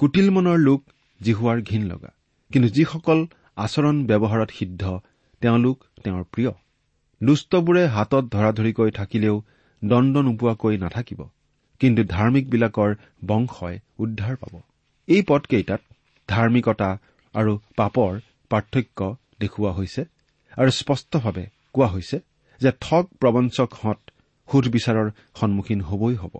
[0.00, 0.80] কুটিল মনৰ লোক
[1.20, 2.10] জিহুৱাৰ ঘীন লগা।
[2.50, 3.18] কিন্তু যিসকল
[3.56, 4.82] আচৰণ ব্যৱহাৰত সিদ্ধ
[5.42, 6.52] তেওঁলোক তেওঁৰ প্ৰিয়।
[7.20, 9.36] দুষ্টবোৰে হাতত ধৰাধৰিকৈ থাকিলেও
[9.84, 11.20] দণ্ড নোপোৱাকৈ নাথাকিব।
[11.80, 12.90] কিন্তু ধাৰ্মিকবিলাকৰ
[13.26, 14.54] বংশই উদ্ধাৰ পাব।
[15.08, 15.80] এই পদকেইটাত
[16.28, 16.90] ধাৰ্মিকতা
[17.34, 18.12] আৰু পাপৰ
[18.50, 19.00] পাৰ্থক্য
[19.40, 20.02] দেখুওৱা হৈছে
[20.56, 22.18] আৰু স্পষ্টভাৱে কোৱা হৈছে
[22.60, 23.98] যে ঠগ প্ৰবঞ্চকহঁত
[24.48, 25.08] সুধবিচাৰৰ
[25.40, 26.34] সন্মুখীন হবই হ'ব।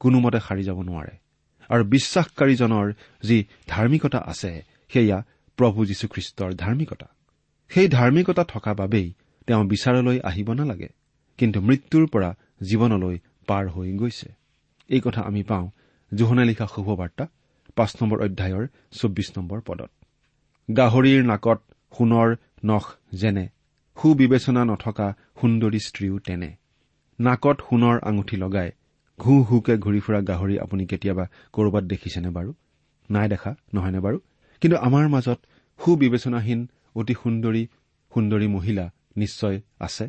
[0.00, 1.21] কোনোমতে সাৰি যাব নোৱাৰে।
[1.68, 5.24] আৰু বিশ্বাসকাৰীজনৰ যি ধাৰ্মিকতা আছে সেয়া
[5.56, 7.06] প্ৰভু যীশুখ্ৰীষ্টৰ ধাৰ্মিকতা।
[7.68, 9.12] সেই ধাৰ্মিকতা থকা বাবেই
[9.46, 10.88] তেওঁ বিচাৰলৈ আহিব নালাগে
[11.38, 14.34] কিন্তু মৃত্যুৰ পৰা জীৱনলৈ পাৰ হৈ গৈছে।
[14.88, 15.70] এই কথা আমি পাওঁ
[16.14, 17.26] জোহনে লিখা শুভবাৰ্তা
[17.76, 19.90] পাঁচ নম্বৰ অধ্যায়ৰ চৌব্বিছ নম্বৰ পদত।
[20.76, 21.60] গাহৰিৰ নাকত
[21.98, 23.48] সোণৰ নখ যেনে
[24.02, 26.56] সুবিবেচনা নথকা সুন্দৰী স্ত্ৰীও তেনে।
[27.20, 28.70] নাকত সোণৰ আঙুঠি লগাই
[29.18, 32.50] ঘূ হুকে ঘূৰি ফুৰা গাহৰি আপুনি কেতিয়াবা কৰবাত দেখিছেনে বাৰু?
[33.10, 34.18] নাই দেখা নহয়নে বাৰু?
[34.62, 35.38] কিন্তু আমাৰ মাজত
[35.80, 36.60] সুবিবেচনাহীন
[36.94, 37.62] অতি সুন্দৰী
[38.12, 38.84] সুন্দৰী মহিলা
[39.16, 40.04] নিশ্চয় আছে।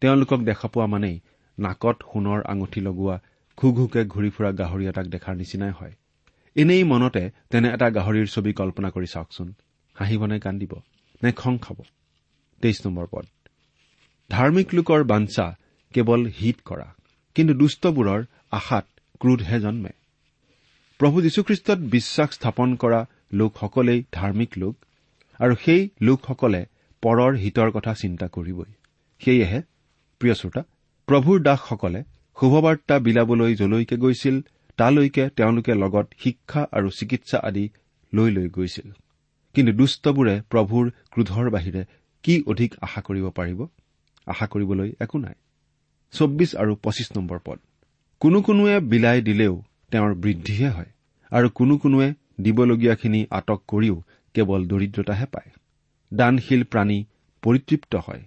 [0.00, 1.16] তেওঁলোকক দেখা পোৱা মানেই
[1.58, 3.16] নাকত সোণৰ আঙুঠি লগোৱা
[3.58, 5.94] ঘু ঘুকে ঘূৰি ফুৰা গাহৰি এটাক দেখাৰ নিচিনাই হয়।
[6.56, 9.48] এনেই মনতে তেনে এটা গাহৰিৰ ছবি কল্পনা কৰি চাওকচোন।
[9.96, 10.72] হাঁহিব নে কান্দিব
[11.22, 11.78] নে খং খাব?
[12.62, 13.24] তেইছ নম্বৰ পদ।
[14.30, 15.46] ধাৰ্মিক লোকৰ বাঞ্চা
[15.94, 16.88] কেৱল হিত কৰা
[17.36, 18.20] কিন্তু দুষ্টবোৰৰ
[18.58, 18.86] আশাত
[19.20, 19.92] ক্ৰোধহে জন্মে।
[21.00, 23.00] প্ৰভু যীশুখ্ৰীষ্টত বিশ্বাস স্থাপন কৰা
[23.32, 24.74] লোকসকলেই ধাৰ্মিক লোক
[25.40, 26.60] আৰু সেই লোকসকলে
[27.02, 28.70] পৰৰ হিতৰ কথা চিন্তা কৰিবই।
[29.22, 29.60] সেয়েহে
[30.20, 30.62] প্ৰিয় শ্ৰোতা
[31.08, 32.00] প্ৰভুৰ দাসসকলে
[32.40, 34.36] শুভবাৰ্তা বিলাবলৈ যলৈকে গৈছিল
[34.76, 37.64] তালৈকে তেওঁলোকে লগত শিক্ষা আৰু চিকিৎসা আদি
[38.14, 38.88] লৈ লৈ গৈছিল।
[39.54, 41.82] কিন্তু দুষ্টবোৰে প্ৰভুৰ ক্ৰোধৰ বাহিৰে
[42.22, 43.66] কি অধিক আশা কৰিব পাৰিব?
[44.26, 45.34] আশা কৰিবলৈ একো নাই।
[46.12, 47.58] চৌব্বিছ আৰু পঁচিছ নম্বৰ পদ।
[48.24, 50.90] কোনো কোনোৱে বিলাই দিলেও তেওঁৰ বৃদ্ধিহে হয়
[51.32, 53.96] আৰু কোনো কোনোৱে দিবলগীয়াখিনি আটক কৰিও
[54.34, 55.50] কেৱল দৰিদ্ৰতাহে পায়।
[56.12, 57.04] দানশীল প্ৰাণী
[57.42, 58.22] পৰিতৃপ্ত হয়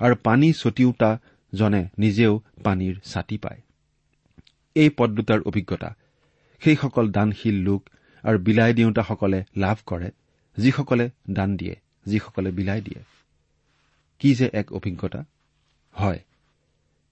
[0.00, 3.60] আৰু পানী ছটিওতাজনে নিজেও পানীৰ ছাতি পায়।
[4.74, 5.90] এই পদ দুটাৰ অভিজ্ঞতা
[6.62, 7.82] সেইসকল দানশীল লোক
[8.24, 10.10] আৰু বিলাই দিওঁতাসকলে লাভ কৰে
[10.56, 13.00] যিসকলে দান দিয়ে যিসকলে বিলাই দিয়ে।
[14.18, 15.24] কি যে এক অভিজ্ঞতা?
[15.92, 16.20] হয়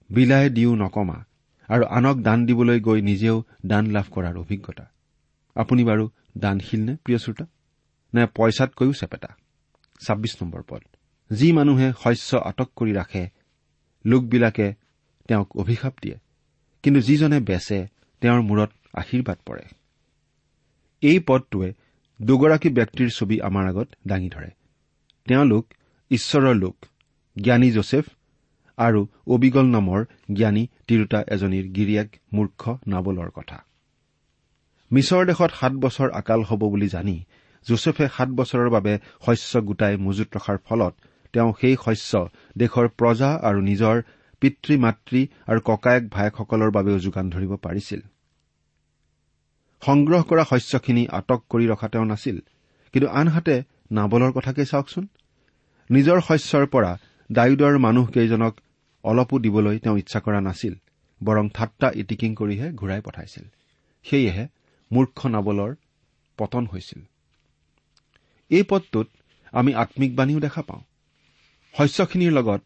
[0.09, 1.17] বিলাই দিও নকমা
[1.69, 4.91] আৰু আনক দান দিবলৈ গৈ নিজেও দান লাভ কৰাৰ অভিজ্ঞতা।
[5.55, 7.45] আপুনি বাৰু দানশীলনে প্ৰিয় শ্ৰোতা?
[8.13, 9.27] নে পইচাতকৈও চেপেটা?
[10.07, 10.81] ছাব্বিছ নম্বৰ পদ।
[11.33, 13.29] যি মানুহে শস্য আটক কৰি ৰাখে
[14.05, 14.73] লোকবিলাকে
[15.27, 16.17] তেওঁক অভিশাপ দিয়ে।
[16.83, 17.87] কিন্তু যিজনে বেচে
[18.21, 19.61] তেওঁৰ মূৰত আশীৰ্বাদ পৰে।
[21.01, 21.73] এই পদটোৱে
[22.21, 24.49] দুগৰাকী ব্যক্তিৰ ছবি আমাৰ আগত দাঙি ধৰে।
[25.25, 25.73] তেওঁলোক
[26.09, 26.85] ঈশ্বৰৰ লোক
[27.43, 28.05] জ্ঞানী যোচেফ
[28.77, 33.57] আৰু অবিগল নামৰ জ্ঞানী তিৰোতা এজনীৰ গিৰিয়েক মূৰ্খ নাবলৰ কথা।
[34.91, 37.17] মিছৰ দেশত সাত বছৰ আকাল হ'ব বুলি জানি
[37.65, 38.93] যোচেফে সাত বছৰৰ বাবে
[39.25, 40.93] শস্য গোটাই মজুত ৰখাৰ ফলত
[41.33, 42.11] তেওঁ সেই শস্য
[42.57, 43.95] দেশৰ প্ৰজা আৰু নিজৰ
[44.41, 48.01] পিতৃ মাতৃ আৰু ককায়েক ভায়েকসকলৰ বাবেও যোগান ধৰিব পাৰিছিল।
[49.81, 52.37] সংগ্ৰহ কৰা শস্যখিনি আটক কৰি ৰখা তেওঁ নাছিল
[52.93, 53.55] কিন্তু আনহাতে
[53.91, 55.05] নাবলৰ কথাকে চাওকচোন?
[55.89, 56.91] নিজৰ শস্যৰ পৰা
[57.29, 58.53] ডায়ুদৰ মানুহকেইজনক
[59.09, 60.73] অলপো দিবলৈ তেওঁ ইচ্ছা কৰা নাছিল
[61.21, 63.45] বৰং ঠাট্টা ইটিকিং কৰিহে ঘূৰাই পঠাইছিল।
[64.05, 64.45] সেয়েহে
[64.91, 65.71] মূৰ্খ নাবলৰ
[66.37, 67.01] পতন হৈছিল।
[68.51, 69.07] এই পদটোত
[69.53, 70.81] আমি আম্মিক বাণীও দেখা পাওঁ।
[71.73, 72.61] শস্যখিনিৰ লগত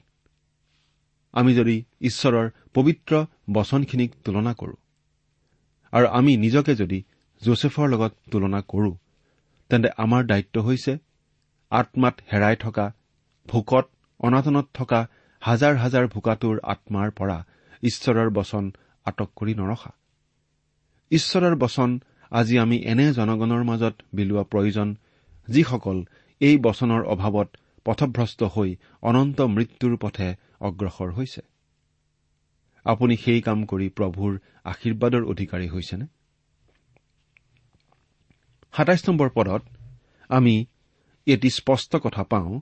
[1.33, 3.13] আমি যদি ঈশ্বৰৰ পবিত্ৰ
[3.53, 4.75] বচনখিনিক তুলনা কৰো
[5.93, 6.99] আৰু আমি নিজকে যদি
[7.41, 8.91] যোচেফৰ লগত তুলনা কৰো
[9.69, 10.93] তেন্তে আমাৰ দায়িত্ব হৈছে
[11.71, 12.85] আত্মাত হেৰাই থকা
[13.47, 13.85] ভোকত
[14.19, 14.99] অনাটনত থকা
[15.41, 17.37] হাজাৰ হাজাৰ ভোকাটোৰ আত্মাৰ পৰা
[17.83, 18.71] ঈশ্বৰৰ বচন
[19.05, 19.91] আটক কৰি নৰখা।
[21.11, 21.99] ঈশ্বৰৰ বচন
[22.31, 24.87] আজি আমি এনে জনগণৰ মাজত বিলোৱা প্ৰয়োজন
[25.47, 25.97] যিসকল
[26.41, 27.49] এই বচনৰ অভাৱত
[27.85, 28.69] পথভ্ৰষ্ট হৈ
[29.01, 31.41] অনন্ত মৃত্যুৰ পথে অগ্ৰসৰ হৈছে।
[32.85, 34.31] আপুনি সেই কাম কৰি প্ৰভুৰ
[34.63, 36.05] আশীৰ্বাদৰ অধিকাৰী হৈছেনে?
[38.73, 39.61] সাতাইছ নম্বৰ পদত
[40.29, 40.55] আমি
[41.27, 42.61] এটি স্পষ্ট কথা পাওঁ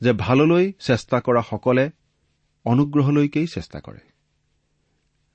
[0.00, 1.90] যে ভাললৈ চেষ্টা কৰা সকলে
[2.64, 3.98] অনুগ্ৰহলৈকেই চেষ্টা কৰে।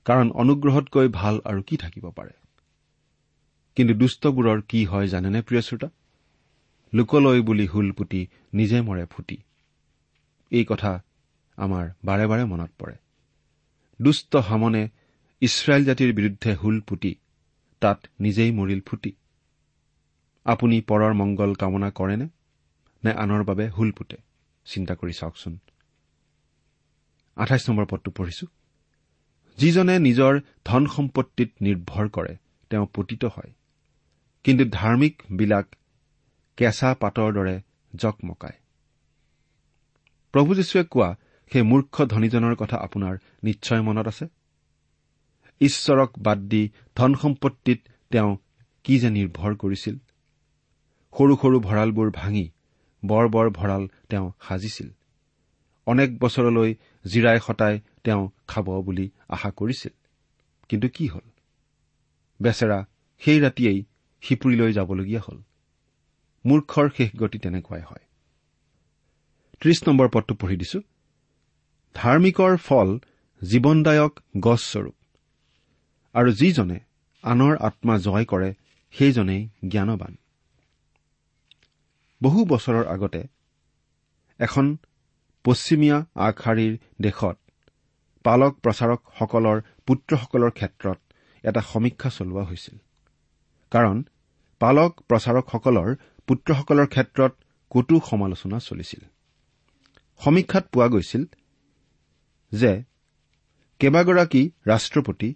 [0.04, 2.30] কাৰণ অনুগ্ৰহতকৈ ভাল আৰু কি থাকিব পাৰে?
[3.76, 5.88] কিন্তু দুষ্টবোৰৰ কি হয় জানেনে প্ৰিয় শ্ৰোতা?
[6.94, 9.38] লোকলৈ বুলি হুল পুতি নিজে মৰে ফুটি।
[10.50, 11.04] এই কথা
[11.56, 12.94] আমাৰ বাৰে বাৰে মনত পৰে।
[14.02, 14.88] দুষ্ট হামনে
[15.40, 17.14] ইছৰাইল জাতিৰ বিৰুদ্ধে হুল পুতি
[17.80, 19.12] তাত নিজেই মৰিল ফুটি।
[20.44, 22.28] আপুনি পৰৰ মংগল কামনা কৰেনে?
[23.04, 24.25] নে আনৰ বাবে হুল পুতে?
[24.66, 25.58] চিন্তা কৰি চাওকচোন।
[29.56, 32.36] যিজনে নিজৰ ধন সম্পত্তিত নিৰ্ভৰ কৰে
[32.70, 33.52] তেওঁ পতিত হয়।
[34.44, 35.66] কিন্তু ধাৰ্মিকবিলাক
[36.56, 37.60] কেঁচা পাতৰ দৰে
[37.94, 38.58] জকমকায়
[40.32, 41.16] প্ৰভু যীশুৱে কোৱা
[41.52, 44.26] সেই মূৰ্খ ধনীজনৰ কথা আপোনাৰ নিশ্চয় মনত আছে?
[45.60, 46.62] ঈশ্বৰক বাদ দি
[46.96, 48.36] ধন সম্পত্তিত তেওঁ
[48.84, 49.96] কি যে নিৰ্ভৰ কৰিছিল?
[51.18, 52.50] সৰু সৰু ভঁৰালবোৰ ভাঙি
[53.06, 54.88] বৰ বৰ ভঁৰাল তেওঁ সাজিছিল।
[55.86, 56.70] অনেক বছৰলৈ
[57.04, 59.94] জিৰাই সতাই তেওঁ খাব বুলি আশা কৰিছিল।
[60.68, 61.26] কিন্তু কি হল?
[62.42, 62.78] বেচেৰা
[63.22, 63.78] সেই ৰাতিয়েই
[64.22, 65.38] সিপুৰিলৈ যাবলগীয়া হ'ল।
[66.44, 68.04] মূৰ্খৰ শেষ গতি তেনেকুৱাই হয়।
[69.60, 70.80] ত্ৰিশ নম্বৰ পদটো পঢ়ি দিছো।
[71.94, 72.88] ধাৰ্মিকৰ ফল
[73.42, 74.96] জীৱনদায়ক গছস্বৰূপ
[76.14, 76.78] আৰু যিজনে
[77.24, 78.50] আনৰ আত্মা জয় কৰে
[78.94, 80.12] সেইজনেই জ্ঞানবান
[82.22, 83.22] বহু বছৰৰ আগতে
[84.40, 84.66] এখন
[85.44, 87.36] পশ্চিমীয়া আগশাৰীৰ দেশত
[88.24, 90.98] পালক প্ৰচাৰকসকলৰ পুত্ৰসকলৰ ক্ষেত্ৰত
[91.44, 92.76] এটা সমীক্ষা চলোৱা হৈছিল।
[93.72, 93.96] কাৰণ
[94.60, 95.90] পালক প্ৰচাৰকসকলৰ
[96.28, 97.32] পুত্ৰসকলৰ ক্ষেত্ৰত
[97.70, 99.02] কতো সমালোচনা চলিছিল।
[100.20, 101.24] সমীক্ষাত পোৱা গৈছিল
[102.52, 102.72] যে
[103.80, 105.28] কেইবাগৰাকী ৰাষ্ট্ৰপতি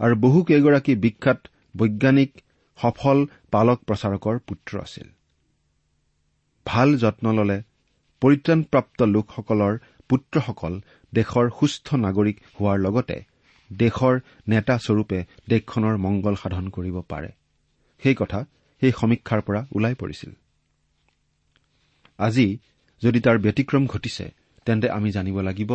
[0.00, 1.40] আৰু বহুকেইগৰাকী বিখ্যাত
[1.76, 2.30] বৈজ্ঞানিক
[2.78, 3.18] সফল
[3.50, 5.15] পালক প্ৰচাৰকৰ পুত্ৰ আছিল।
[6.66, 7.58] ভাল যত্ন ললে
[8.22, 9.74] পৰিত্ৰাণপ্ৰাপ্ত লোকসকলৰ
[10.10, 10.74] পুত্ৰসকল
[11.12, 13.16] দেশৰ সুস্থ নাগৰিক হোৱাৰ লগতে
[13.70, 14.14] দেশৰ
[14.48, 17.30] নেতাস্বৰূপে দেশখনৰ মংগল সাধন কৰিব পাৰে।
[18.02, 18.40] সেই কথা
[18.82, 20.30] সেই সমীক্ষাৰ পৰা ওলাই পৰিছিল।
[22.18, 22.46] আজি
[23.02, 24.24] যদি তাৰ ব্যতিক্ৰম ঘটিছে
[24.66, 25.70] তেন্তে আমি জানিব লাগিব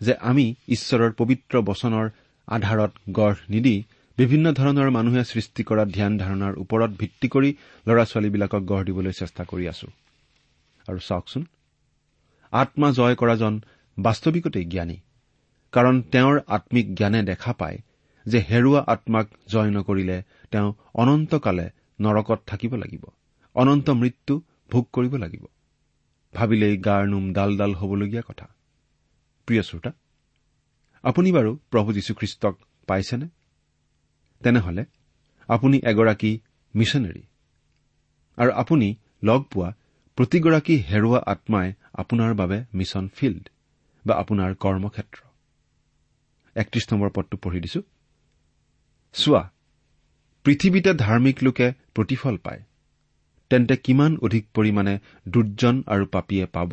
[0.00, 2.06] যে আমি ঈশ্বৰৰ পবিত্ৰ বচনৰ
[2.48, 3.74] আধাৰত গঢ় নিদি
[4.18, 7.50] বিভিন্ন ধৰণৰ মানুহে সৃষ্টি কৰা ধ্যান ধাৰণাৰ ওপৰত ভিত্তি কৰি
[7.86, 9.88] ল'ৰা ছোৱালীবিলাকক গঢ় দিবলৈ চেষ্টা কৰি আছো।
[10.88, 11.44] আৰু চাওকচোন
[12.50, 13.60] আত্মা জয় কৰাজন
[13.98, 14.96] বাস্তৱিকতেই জ্ঞানী।
[15.72, 17.78] কাৰণ তেওঁৰ আম্মিক জ্ঞানে দেখা পায়
[18.26, 23.04] যে হেৰুৱা আত্মাক জয় নকৰিলে তেওঁ অনন্তকালে নৰকত থাকিব লাগিব।
[23.54, 25.44] অনন্ত মৃত্যু ভোগ কৰিব লাগিব।
[26.34, 28.46] ভাবিলেই গাৰ নোম ডাল ডাল হবলগীয়া কথা।
[29.46, 29.92] প্ৰিয় শ্ৰোতা
[31.02, 32.54] আপুনি বাৰু প্ৰভু যীশুখ্ৰীষ্টক
[32.86, 33.28] পাইছেনে?
[34.44, 34.84] তেনেহলে
[35.48, 36.40] আপুনি এগৰাকী
[36.74, 37.22] মিছনেৰী।
[38.36, 39.74] আৰু আপুনি লগ পোৱা
[40.18, 43.48] প্ৰতিগৰাকী হেৰুৱা আত্মাই আপোনাৰ বাবে মিছন ফিল্ড
[44.06, 45.18] বা আপোনাৰ কৰ্মক্ষেত্ৰ।
[46.56, 47.80] একত্ৰিশ নম্বৰ পদটো পঢ়ি দিছো।
[49.12, 49.42] চোৱা
[50.44, 52.62] পৃথিৱীতে ধাৰ্মিক লোকে প্ৰতিফল পায়।
[53.50, 54.98] তেন্তে কিমান অধিক পৰিমাণে
[55.28, 56.70] দুৰ্জন আৰু পাপীয়ে পাব?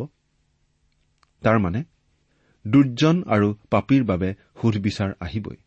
[1.44, 1.84] তাৰমানে
[2.68, 4.30] দুৰ্জন আৰু পাপীৰ বাবে
[4.62, 5.58] সুধবিচাৰ আহিবই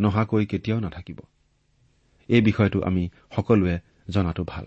[0.00, 1.18] নহাকৈ কেতিয়াও নাথাকিব।
[2.28, 3.74] এই বিষয়টো আমি সকলোৱে
[4.08, 4.66] জনাটো ভাল।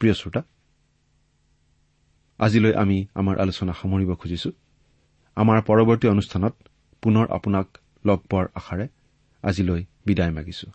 [0.00, 0.42] প্ৰিয় শ্ৰোতা
[2.38, 4.50] আজিলৈ আমি আমাৰ আলোচনা সামৰিব খুজিছো।
[5.36, 6.54] আমাৰ পৰৱৰ্তী অনুষ্ঠানত
[7.02, 7.66] পুনৰ আপোনাক
[8.06, 8.86] লগ পোৱাৰ আশাৰে
[9.44, 10.68] আজিলৈ বিদায় মাগিছো।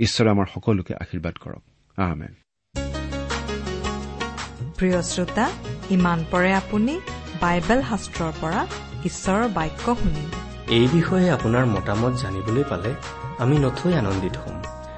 [0.00, 1.62] ঈশ্বৰে আমাৰ সকলোকে আশীৰ্বাদ কৰক।
[1.98, 2.32] আহমেন
[4.78, 5.46] প্ৰিয় শ্ৰোতা
[5.90, 6.94] ইমান পৰে আপুনি
[7.40, 8.60] বাইবেল শাস্ত্ৰৰ পৰা
[9.04, 10.36] ঈশ্বৰৰ বাক্য শুনিলে
[10.76, 12.90] এই বিষয়ে আপোনাৰ মতামত জানিবলৈ পালে
[13.38, 14.56] আমি নথৈ আনন্দিত হ'ম।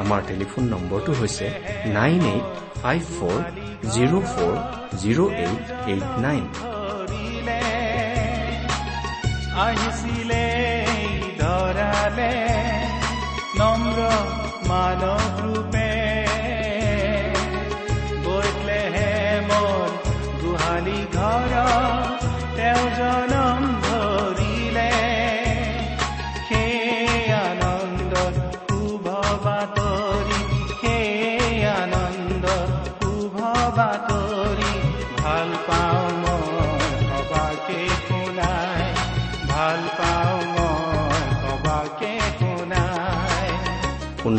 [0.00, 1.46] আমাৰ টেলিফোন নম্বৰটো হৈছে
[1.96, 2.46] nine eight
[2.82, 3.38] five four
[3.94, 4.54] zero' four
[5.00, 6.44] zero' eight eight nine.
[9.66, 10.44] আহিছিলে
[11.40, 12.32] ধৰালে
[13.60, 13.98] নম্ৰ
[14.70, 15.90] মানৱ ৰূপে
[18.24, 19.12] বৈতলেহে
[19.50, 19.88] মোৰ
[20.42, 21.52] গোহালি ঘৰ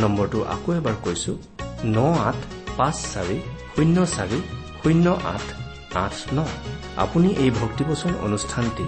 [0.03, 1.31] নম্বৰটো আকৌ এবাৰ কৈছো
[1.95, 1.97] ন
[2.29, 2.39] আঠ
[2.77, 3.37] পাঁচ চাৰি
[3.73, 4.39] শূন্য চাৰি
[4.79, 5.45] শূন্য আঠ
[6.03, 6.39] আঠ ন।
[7.03, 8.85] আপুনি এই ভক্তিবচন অনুষ্ঠানটি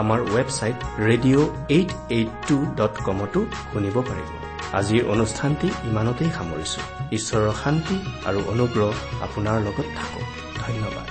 [0.00, 4.30] আমাৰ website radio' eight eight two dot কমতো শুনিব পাৰিব।
[4.78, 6.80] আজিৰ অনুষ্ঠানটি ইমানতেই সামৰিছো।
[7.16, 7.96] ঈশ্বৰৰ শান্তি
[8.28, 8.90] আৰু অনুগ্ৰহ
[9.26, 10.24] আপোনাৰ লগত থাকক।
[10.62, 11.08] ধন্যবাদ।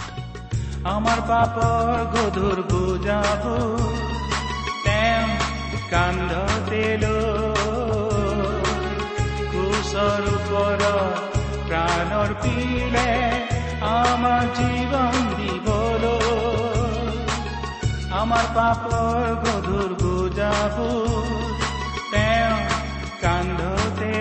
[0.94, 3.44] আমাৰ পাপৰ গধুৰ বুজাব
[4.86, 5.28] তেওঁ
[5.92, 6.84] কান্ধতে
[9.90, 10.82] ওপৰত
[11.68, 13.06] প্ৰাণৰ পিলে
[13.90, 17.08] আমাৰ জীৱন দিবলৈ
[18.20, 20.78] আমাৰ পাপৰ গধুৰ বুজাব
[22.12, 22.60] তেওঁ
[23.24, 24.12] কান্ধতে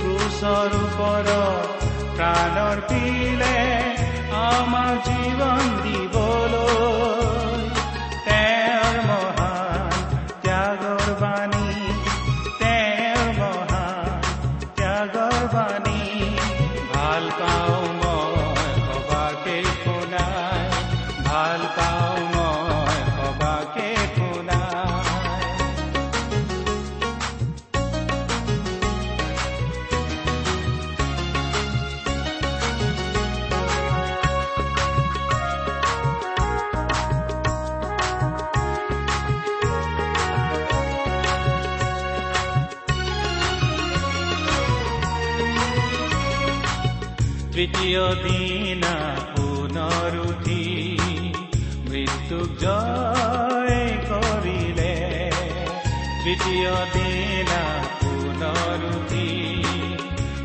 [0.00, 1.30] ক্ৰুচৰ ওপৰত
[2.16, 3.56] প্ৰাণৰ পিলে
[4.42, 6.05] আমাৰ জীৱন দিবলৈ
[17.46, 17.85] ভাল
[47.56, 48.94] তৃতীয় দিনা
[49.34, 50.64] পুনৰ উঠি
[51.88, 53.78] মৃত্যুক জয়
[54.10, 54.92] কৰিলে
[56.22, 57.62] তৃতীয় দিনা
[58.02, 59.30] পুনৰ উঠি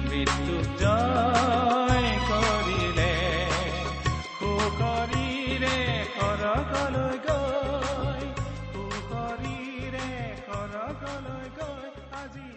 [0.08, 3.12] মৃত্যুক জয় কৰিলে
[4.38, 5.78] সুকৰিৰে
[6.16, 8.24] সৰগলৈ গৈ
[8.72, 10.10] সুকৰিৰে
[10.48, 11.88] সৰগলৈ গৈ
[12.22, 12.50] আজি